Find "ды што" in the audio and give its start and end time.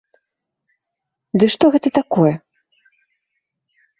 1.43-1.65